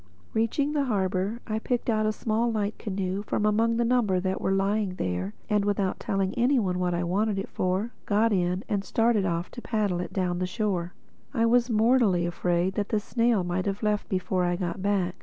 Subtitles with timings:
[0.33, 4.41] Reaching the harbor, I picked out a small light canoe from among the number that
[4.41, 8.63] were lying there and without telling any one what I wanted it for, got in
[8.67, 10.93] and started off to paddle it down the shore.
[11.35, 15.13] I was mortally afraid that the snail might have left before I got back.